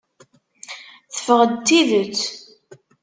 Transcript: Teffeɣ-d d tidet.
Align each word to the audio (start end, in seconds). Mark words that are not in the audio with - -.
Teffeɣ-d 1.13 1.51
d 1.55 1.65
tidet. 1.67 2.21